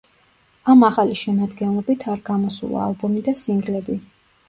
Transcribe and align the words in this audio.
ამ 0.73 0.85
ახალი 0.87 1.17
შემადგენლობით 1.19 2.07
არ 2.17 2.25
გამოსულა 2.33 2.83
ალბომი 2.89 3.27
და 3.31 3.39
სინგლები. 3.47 4.05